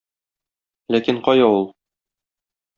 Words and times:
Ләкин 0.95 1.21
кая 1.29 1.45
ул! 1.59 1.71